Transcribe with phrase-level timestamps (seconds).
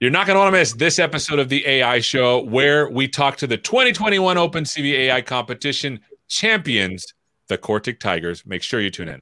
[0.00, 3.08] You're not going to want to miss this episode of the AI Show where we
[3.08, 7.14] talk to the 2021 OpenCV AI competition champions,
[7.48, 8.46] the Cortic Tigers.
[8.46, 9.20] Make sure you tune in.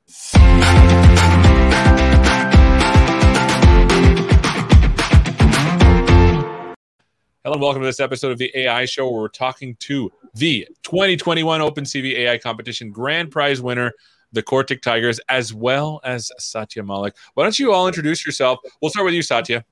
[7.42, 10.68] Hello and welcome to this episode of the AI Show where we're talking to the
[10.82, 13.92] 2021 OpenCV AI competition grand prize winner,
[14.32, 17.12] the Cortic Tigers, as well as Satya Mallick.
[17.32, 18.58] Why don't you all introduce yourself?
[18.82, 19.64] We'll start with you, Satya.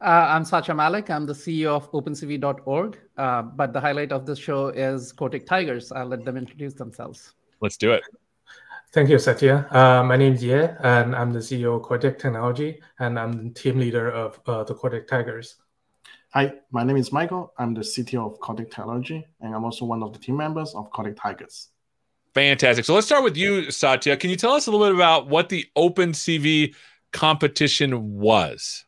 [0.00, 1.10] Uh, I'm Satya Mallick.
[1.10, 2.98] I'm the CEO of OpenCV.org.
[3.18, 5.92] Uh, but the highlight of this show is Cortic Tigers.
[5.92, 7.34] I'll let them introduce themselves.
[7.60, 8.02] Let's do it.
[8.92, 9.68] Thank you, Satya.
[9.70, 13.50] Uh, my name is Ye, and I'm the CEO of Cortic Technology, and I'm the
[13.50, 15.56] team leader of uh, the Cortic Tigers.
[16.32, 17.52] Hi, my name is Michael.
[17.58, 20.90] I'm the CTO of Cortic Technology, and I'm also one of the team members of
[20.90, 21.68] Cortic Tigers.
[22.32, 22.86] Fantastic.
[22.86, 24.16] So let's start with you, Satya.
[24.16, 26.74] Can you tell us a little bit about what the OpenCV
[27.12, 28.86] competition was?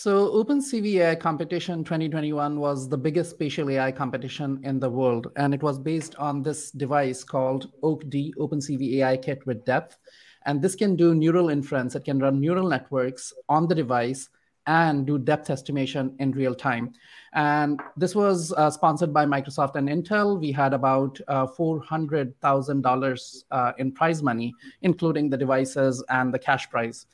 [0.00, 5.52] So OpenCV AI competition 2021 was the biggest spatial AI competition in the world, and
[5.52, 9.98] it was based on this device called OAK-D, OpenCV AI Kit with Depth.
[10.46, 11.96] And this can do neural inference.
[11.96, 14.30] It can run neural networks on the device
[14.66, 16.94] and do depth estimation in real time.
[17.34, 20.40] And this was uh, sponsored by Microsoft and Intel.
[20.40, 26.70] We had about uh, $400,000 uh, in prize money, including the devices and the cash
[26.70, 27.04] prize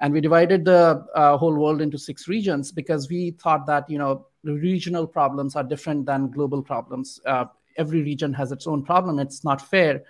[0.00, 3.98] and we divided the uh, whole world into six regions because we thought that you
[3.98, 7.20] know regional problems are different than global problems.
[7.26, 9.18] Uh, every region has its own problem.
[9.18, 10.02] It's not fair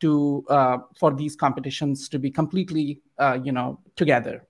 [0.00, 4.46] to uh, for these competitions to be completely uh, you know together.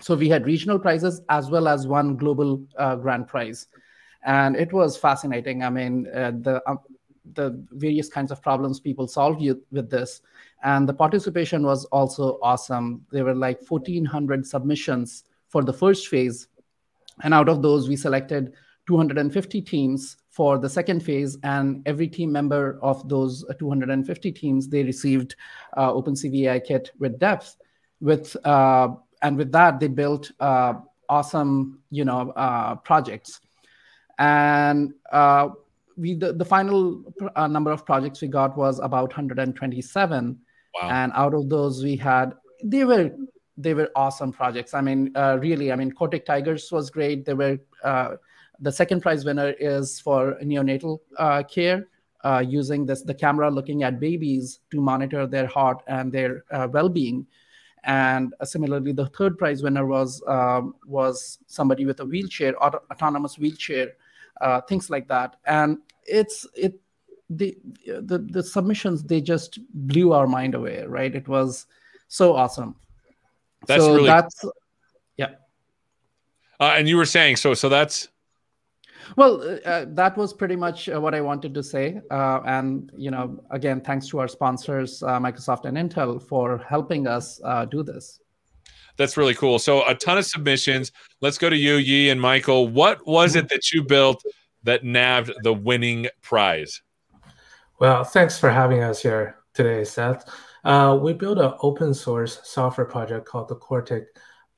[0.00, 3.66] So we had regional prizes as well as one global uh, grand prize.
[4.24, 5.62] And it was fascinating.
[5.62, 6.78] I mean uh, the um,
[7.34, 10.22] the various kinds of problems people solved with this.
[10.62, 13.04] And the participation was also awesome.
[13.10, 16.48] There were like 1400 submissions for the first phase.
[17.22, 18.52] And out of those we selected
[18.86, 21.38] 250 teams for the second phase.
[21.42, 25.36] And every team member of those 250 teams they received
[25.76, 27.56] uh, opencv ai kit with depth.
[28.00, 28.88] With uh,
[29.22, 30.74] and with that they built uh,
[31.08, 33.40] awesome you know uh, projects.
[34.18, 35.48] And uh,
[36.00, 37.04] we the, the final
[37.36, 40.38] uh, number of projects we got was about 127
[40.74, 40.88] wow.
[40.90, 42.34] and out of those we had
[42.64, 43.10] they were
[43.56, 47.34] they were awesome projects i mean uh, really i mean cortic tigers was great they
[47.34, 48.14] were uh,
[48.60, 51.88] the second prize winner is for neonatal uh, care
[52.24, 56.68] uh, using this the camera looking at babies to monitor their heart and their uh,
[56.70, 57.26] well-being
[57.84, 63.38] and similarly the third prize winner was um, was somebody with a wheelchair auto- autonomous
[63.38, 63.92] wheelchair
[64.40, 65.36] uh, things like that.
[65.46, 66.80] And it's it
[67.28, 67.56] the
[67.86, 70.84] the the submissions they just blew our mind away.
[70.86, 71.14] Right?
[71.14, 71.66] It was
[72.08, 72.76] so awesome.
[73.66, 74.44] That's so really that's
[75.16, 75.30] yeah.
[76.58, 78.08] Uh, and you were saying so so that's
[79.16, 83.10] well uh, that was pretty much uh, what i wanted to say uh, and you
[83.10, 87.82] know again thanks to our sponsors uh, microsoft and intel for helping us uh, do
[87.82, 88.20] this
[89.00, 89.58] that's really cool.
[89.58, 90.92] So a ton of submissions.
[91.22, 92.68] Let's go to you, Ye and Michael.
[92.68, 94.22] What was it that you built
[94.62, 96.82] that nabbed the winning prize?
[97.78, 100.28] Well, thanks for having us here today, Seth.
[100.64, 104.04] Uh, we built an open source software project called the Cortic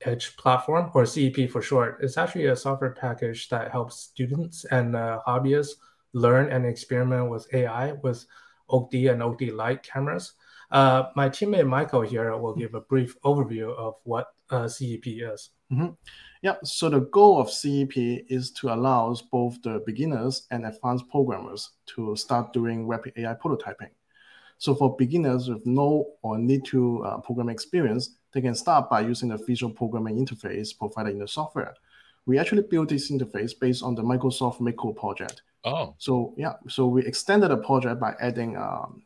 [0.04, 1.98] Edge Platform, or CEP for short.
[2.00, 5.74] It's actually a software package that helps students and uh, hobbyists
[6.12, 8.26] learn and experiment with AI with
[8.68, 10.32] OAK-D and OAK-D Lite cameras.
[10.70, 15.50] Uh, my teammate Michael here will give a brief overview of what uh, CEP is.
[15.72, 15.88] Mm-hmm.
[16.42, 17.96] Yeah, so the goal of CEP
[18.28, 23.90] is to allow both the beginners and advanced programmers to start doing rapid AI prototyping.
[24.58, 29.00] So for beginners with no or need to uh, program experience, they can start by
[29.00, 31.74] using the visual programming interface provided in the software.
[32.26, 35.42] We actually built this interface based on the Microsoft MakeCode project.
[35.64, 35.94] Oh.
[35.98, 39.02] So yeah, so we extended the project by adding um,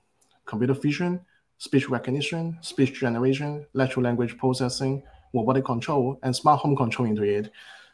[0.47, 1.21] computer vision,
[1.59, 7.51] speech recognition, speech generation, natural language processing, robotic control, and smart home control into it.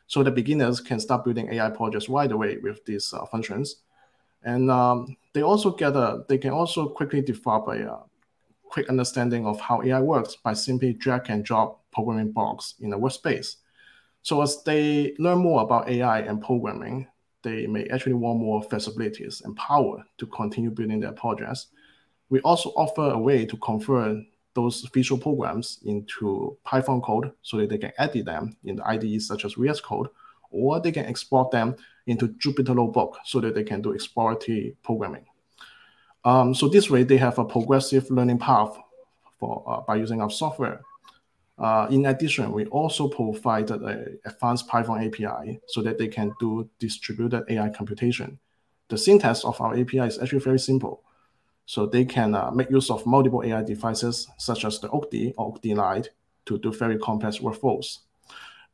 [0.06, 3.76] So the beginners can start building AI projects right away with these uh, functions.
[4.44, 8.02] And um, they also get a, they can also quickly develop a uh,
[8.64, 12.99] quick understanding of how AI works by simply drag and drop programming blocks in a
[12.99, 13.56] workspace.
[14.23, 17.06] So as they learn more about AI and programming,
[17.43, 21.69] they may actually want more flexibilities and power to continue building their projects
[22.32, 24.17] we also offer a way to convert
[24.54, 29.26] those visual programs into Python code so that they can edit them in the IDEs
[29.26, 30.08] such as VS Code,
[30.50, 31.76] or they can export them
[32.06, 35.25] into Jupyter Notebook so that they can do exploratory programming.
[36.25, 38.76] Um, so this way, they have a progressive learning path
[39.38, 40.81] for uh, by using our software.
[41.58, 46.69] Uh, in addition, we also provided an advanced Python API so that they can do
[46.78, 48.38] distributed AI computation.
[48.88, 51.02] The syntax of our API is actually very simple.
[51.73, 55.47] So they can uh, make use of multiple AI devices, such as the OAK-D or
[55.47, 56.11] OAK-D Lite,
[56.45, 58.01] to do very complex workflows.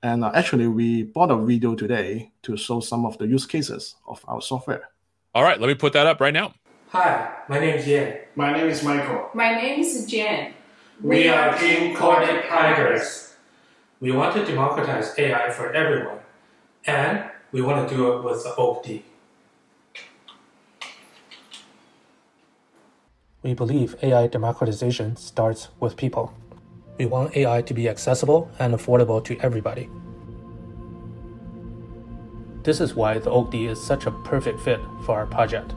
[0.03, 3.95] And uh, actually, we bought a video today to show some of the use cases
[4.09, 4.91] of our software.
[5.33, 6.55] All right, let me put that up right now.
[6.89, 8.19] Hi, my name is Yan.
[8.35, 9.31] My name is Michael.
[9.33, 10.55] My name is Jen.
[11.00, 13.37] We are Team Cortic Tigers.
[14.00, 16.19] We want to democratize AI for everyone,
[16.85, 19.05] and we want to do it with the OAK-D.
[23.49, 26.35] We believe AI democratization starts with people.
[26.99, 29.89] We want AI to be accessible and affordable to everybody.
[32.62, 35.73] This is why the OAK-D is such a perfect fit for our project.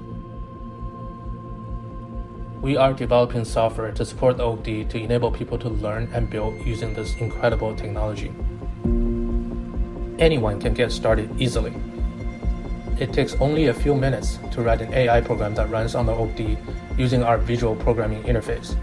[2.62, 6.68] We are developing software to support the OAK-D to enable people to learn and build
[6.68, 8.34] using this incredible technology.
[10.20, 11.74] Anyone can get started easily.
[13.02, 16.14] It takes only a few minutes to write an AI program that runs on the
[16.14, 16.56] OAK-D
[17.00, 18.76] using our visual programming interface.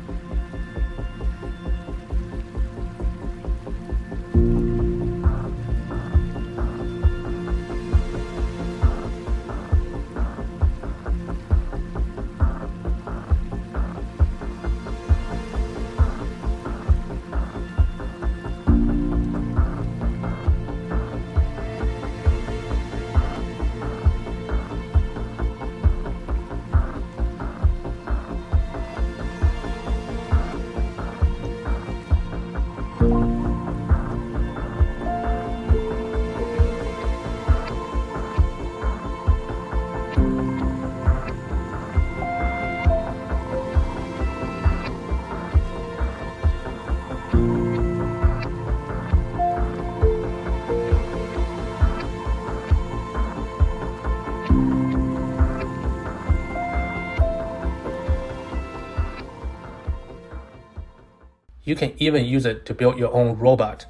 [61.69, 63.85] You can even use it to build your own robot.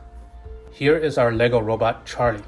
[0.72, 2.42] Here is our Lego robot, Charlie.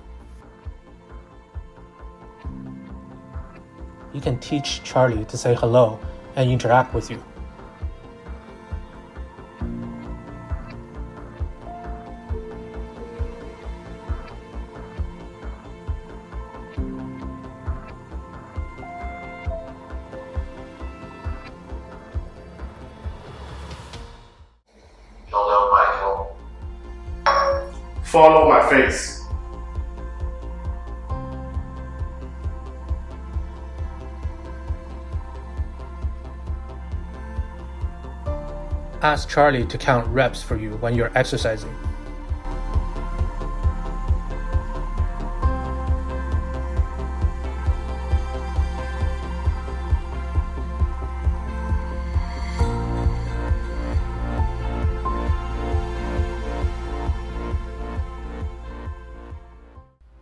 [4.12, 6.00] You can teach Charlie to say hello
[6.34, 7.22] and interact with you.
[28.50, 29.24] My face.
[39.02, 41.74] Ask Charlie to count reps for you when you're exercising.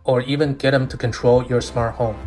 [0.03, 2.17] Or even get them to control your smart home.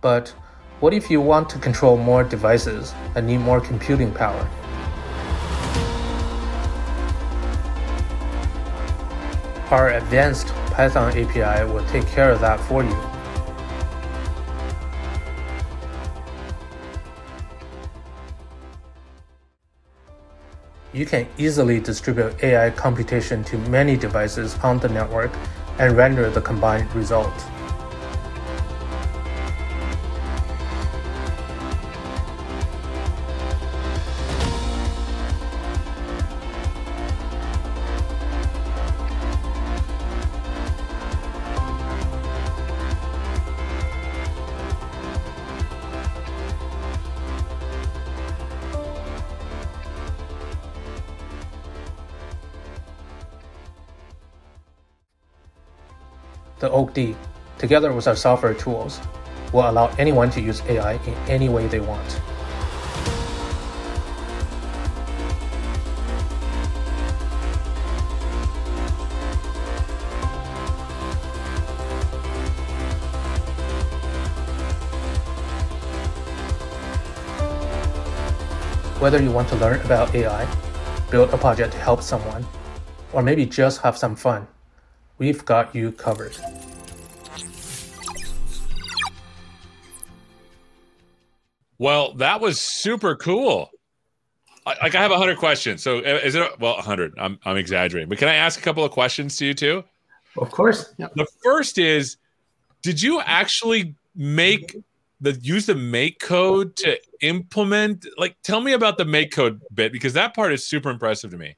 [0.00, 0.30] But
[0.80, 4.48] what if you want to control more devices and need more computing power?
[9.70, 13.09] Our advanced Python API will take care of that for you.
[20.92, 25.30] You can easily distribute AI computation to many devices on the network
[25.78, 27.32] and render the combined result.
[56.60, 57.16] The OAK-D,
[57.56, 59.00] together with our software tools,
[59.50, 62.12] will allow anyone to use AI in any way they want.
[79.00, 80.46] Whether you want to learn about AI,
[81.10, 82.46] build a project to help someone,
[83.14, 84.46] or maybe just have some fun,
[85.20, 86.36] we've got you covered.
[91.78, 93.70] Well, that was super cool.
[94.66, 95.82] Like I have a hundred questions.
[95.82, 97.14] So uh, is it well a hundred?
[97.18, 99.84] I'm I'm exaggerating, but can I ask a couple of questions to you too?
[100.36, 100.94] Of course.
[100.98, 102.18] The first is,
[102.82, 104.76] did you actually make
[105.20, 108.06] the use the MakeCode to implement?
[108.16, 111.56] Like, tell me about the MakeCode bit because that part is super impressive to me.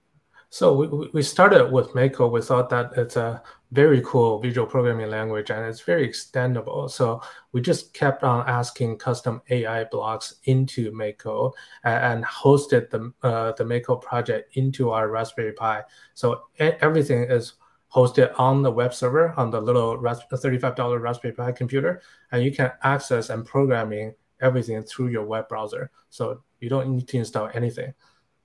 [0.52, 2.30] So we, we started with MakeCode.
[2.30, 6.90] We thought that it's a very cool visual programming language and it's very extendable.
[6.90, 11.52] So we just kept on asking custom AI blocks into MakeCode
[11.84, 15.84] and, hosted the uh, the MakeCode project into our Raspberry Pi.
[16.12, 17.54] So everything is
[17.90, 22.72] hosted on the web server on the little $35 Raspberry Pi computer, and you can
[22.82, 25.90] access and programming everything through your web browser.
[26.10, 27.94] So you don't need to install anything.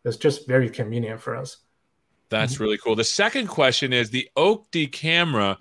[0.05, 1.57] It's just very convenient for us.
[2.29, 2.63] That's mm-hmm.
[2.63, 2.95] really cool.
[2.95, 5.57] The second question is the OAK-D camera.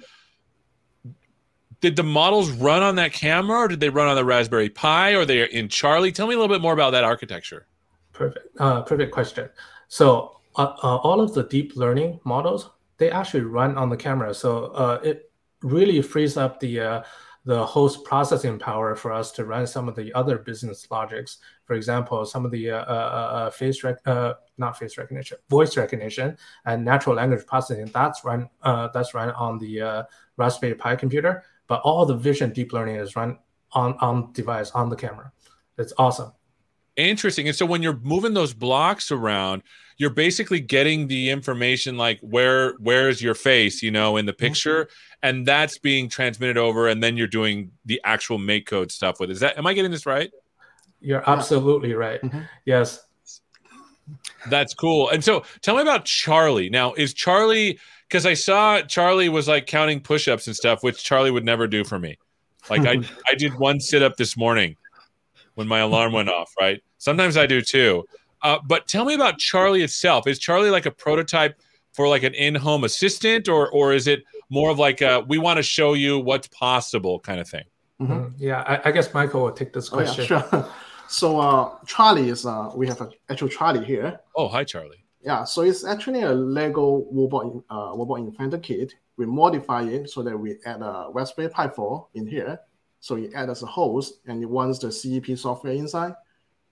[1.80, 5.14] Did the models run on that camera, or did they run on the Raspberry Pi,
[5.14, 6.11] or they are in Charlie?
[6.11, 7.66] Tell me a little bit more about that architecture.
[8.12, 8.49] Perfect.
[8.58, 9.50] Uh, perfect question.
[9.88, 14.32] So uh, uh, all of the deep learning models they actually run on the camera,
[14.32, 15.30] so uh, it
[15.62, 17.02] really frees up the uh,
[17.44, 21.38] the host processing power for us to run some of the other business logics.
[21.66, 25.76] For example, some of the uh, uh, uh face rec- uh, not face recognition, voice
[25.76, 27.87] recognition, and natural language processing.
[27.92, 30.02] That's run uh, that's run on the uh,
[30.37, 31.44] Raspberry Pi computer.
[31.66, 33.38] But all the vision deep learning is run
[33.73, 35.32] on on device on the camera.
[35.78, 36.32] It's awesome.
[36.96, 37.46] Interesting.
[37.46, 39.62] And so when you're moving those blocks around,
[39.99, 44.85] you're basically getting the information like where where's your face, you know, in the picture,
[44.85, 45.28] mm-hmm.
[45.28, 49.30] and that's being transmitted over, and then you're doing the actual MakeCode stuff with.
[49.30, 49.35] It.
[49.35, 50.30] Is that am I getting this right?
[51.06, 52.20] You're absolutely right.
[52.20, 52.40] Mm-hmm.
[52.64, 53.04] Yes.
[54.50, 55.08] That's cool.
[55.10, 56.68] And so tell me about Charlie.
[56.68, 61.30] Now, is Charlie because I saw Charlie was like counting push-ups and stuff, which Charlie
[61.30, 62.18] would never do for me.
[62.68, 62.98] Like I
[63.28, 64.76] I did one sit-up this morning
[65.54, 66.82] when my alarm went off, right?
[66.98, 68.04] Sometimes I do too.
[68.42, 70.26] Uh, but tell me about Charlie itself.
[70.26, 71.56] Is Charlie like a prototype
[71.92, 75.58] for like an in-home assistant, or or is it more of like a, we want
[75.58, 77.64] to show you what's possible kind of thing?
[78.00, 78.12] Mm-hmm.
[78.12, 78.28] mm-hmm.
[78.38, 80.26] Yeah, I, I, guess Michael will take this question.
[80.30, 80.68] Oh, yeah, sure.
[81.08, 84.20] so uh, Charlie is uh, we have an actual Charlie here.
[84.34, 85.04] Oh, hi, Charlie.
[85.20, 88.94] Yeah, so it's actually a Lego robot uh, robot inventor kit.
[89.16, 92.60] We modify it so that we add a Raspberry Pi 4 in here.
[93.00, 96.14] So you add as a host, and it runs the CEP software inside.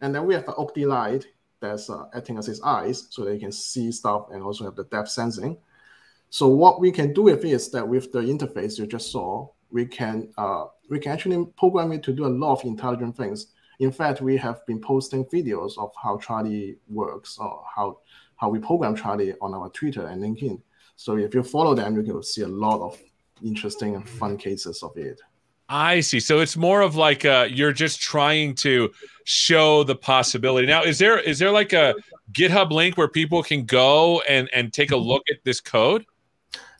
[0.00, 1.26] And then we have an OAK-D Lite
[1.60, 4.84] that's uh, acting as his eyes so they can see stuff and also have the
[4.84, 5.56] depth sensing.
[6.30, 9.48] So what we can do with it is that with the interface you just saw,
[9.70, 13.46] we can uh, we can actually program it to do a lot of intelligent things.
[13.80, 17.98] In fact, we have been posting videos of how Charlie works or how
[18.36, 20.60] how we program Charlie on our Twitter and LinkedIn.
[20.96, 23.00] So if you follow them, you can see a lot of
[23.42, 25.20] interesting and fun cases of it.
[25.68, 26.20] I see.
[26.20, 28.92] So it's more of like uh, you're just trying to
[29.24, 30.66] show the possibility.
[30.66, 31.94] Now, is there is there like a
[32.32, 36.04] GitHub link where people can go and and take a look at this code?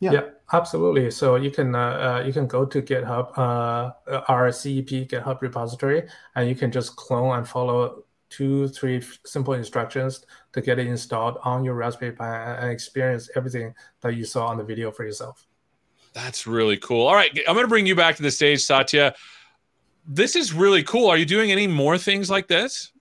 [0.04, 0.20] Yeah, yeah
[0.52, 1.11] absolutely.
[1.11, 1.78] So you can uh,
[2.23, 6.02] uh, you can go to GitHub, uh, our CEP GitHub repository,
[6.37, 11.38] and you can just clone and follow two, three simple instructions to get it installed
[11.42, 15.46] on your Raspberry Pi and experience everything that you saw on the video for yourself.
[16.12, 17.06] That's really cool.
[17.06, 19.14] All right, I'm going to bring you back to the stage, Satya.
[20.06, 21.08] This is really cool.
[21.08, 22.92] Are you doing any more things like this?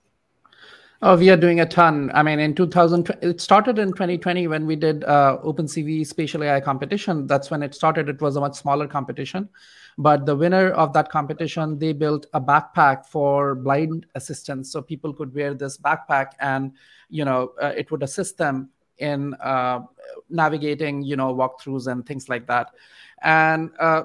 [1.06, 2.10] Oh, we are doing a ton.
[2.14, 6.60] I mean, in 2000, it started in 2020 when we did uh, OpenCV Spatial AI
[6.62, 7.26] competition.
[7.26, 8.08] That's when it started.
[8.08, 9.50] It was a much smaller competition,
[9.98, 15.12] but the winner of that competition, they built a backpack for blind assistance, so people
[15.12, 16.72] could wear this backpack, and
[17.10, 19.80] you know, uh, it would assist them in uh,
[20.30, 22.70] navigating, you know, walkthroughs and things like that.
[23.22, 24.04] And uh,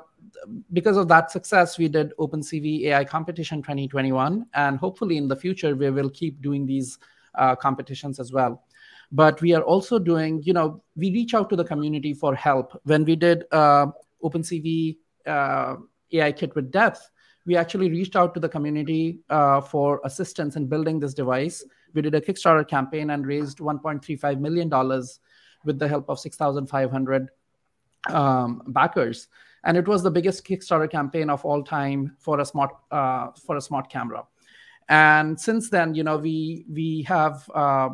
[0.73, 4.45] because of that success, we did OpenCV AI Competition 2021.
[4.53, 6.97] And hopefully in the future, we will keep doing these
[7.35, 8.63] uh, competitions as well.
[9.11, 12.79] But we are also doing, you know, we reach out to the community for help.
[12.83, 13.87] When we did uh,
[14.23, 15.75] OpenCV uh,
[16.11, 17.09] AI Kit with Depth,
[17.45, 21.65] we actually reached out to the community uh, for assistance in building this device.
[21.93, 24.69] We did a Kickstarter campaign and raised $1.35 million
[25.65, 27.29] with the help of 6,500
[28.09, 29.27] um, backers,
[29.65, 33.57] and it was the biggest Kickstarter campaign of all time for a smart uh, for
[33.57, 34.23] a smart camera.
[34.87, 37.89] And since then, you know, we we have uh,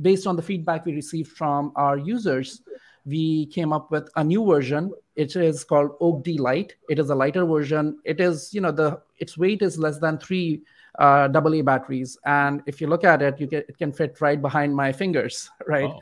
[0.00, 2.62] based on the feedback we received from our users,
[3.04, 4.92] we came up with a new version.
[5.16, 6.74] It is called OAK-D Lite.
[6.88, 7.98] It is a lighter version.
[8.04, 10.62] It is, you know, the its weight is less than three
[10.98, 14.40] uh, AA batteries, and if you look at it, you get it can fit right
[14.40, 15.90] behind my fingers, right?
[15.90, 16.00] Oh.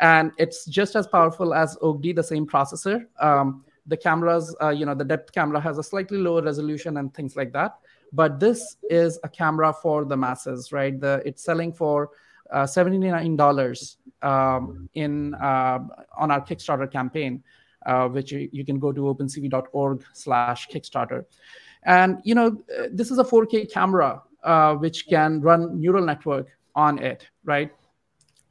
[0.00, 3.06] and it's just as powerful as OAK-D, the same processor.
[3.20, 7.12] Um, the cameras, uh, you know, the depth camera has a slightly lower resolution and
[7.12, 7.76] things like that.
[8.12, 10.98] But this is a camera for the masses, right?
[10.98, 12.10] The it's selling for
[12.50, 15.80] uh, $79 um, in uh,
[16.16, 17.42] on our Kickstarter campaign,
[17.86, 21.24] uh, which you, you, can go to opencv.org slash Kickstarter.
[21.84, 26.98] And, you know, this is a 4K camera, uh, which can run neural network on
[26.98, 27.70] it, right?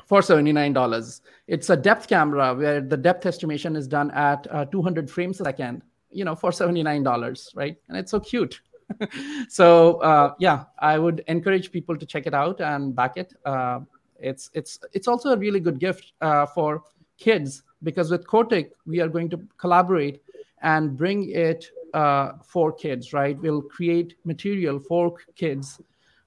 [0.06, 1.22] For $79.
[1.48, 5.46] It's a depth camera where the depth estimation is done at uh, 200 frames a
[5.46, 5.82] second,
[6.12, 7.78] you know, for $79, right?
[7.88, 8.62] And it's so cute.
[9.50, 13.34] so uh, yeah, I would encourage people to check it out and back it.
[13.46, 13.82] Uh,
[14.20, 16.84] it's it's it's also a really good gift uh, for
[17.18, 20.22] kids because with Cortic we are going to collaborate
[20.62, 23.14] and bring it uh, for kids.
[23.14, 25.82] Right, we'll create material for kids.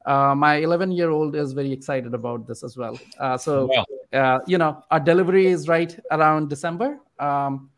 [0.05, 2.99] Uh, my 11 year old is very excited about this as well.
[3.19, 3.69] Uh, so
[4.47, 7.01] you know, our delivery is right around December.
[7.19, 7.71] Um,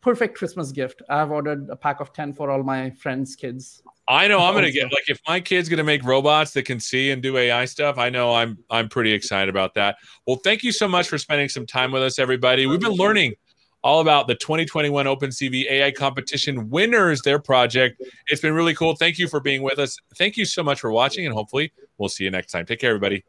[0.00, 1.02] perfect Christmas gift.
[1.08, 3.82] I've ordered a pack of 10 for all my friends' kids.
[4.08, 7.10] I know I'm gonna get like if my kid's gonna make robots that can see
[7.10, 7.98] and do AI stuff.
[7.98, 9.96] I know I'm I'm pretty excited about that.
[10.26, 12.66] Well, thank you so much for spending some time with us, everybody.
[12.66, 13.34] We've been learning
[13.82, 18.02] all about the 2021 OpenCV AI competition winners, their project.
[18.28, 18.96] It's been really cool.
[18.96, 19.96] Thank you for being with us.
[20.16, 22.66] Thank you so much for watching, and hopefully we'll see you next time.
[22.66, 23.24] Take care, everybody.